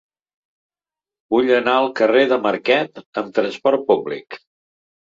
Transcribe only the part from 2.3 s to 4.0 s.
de Marquet amb trasport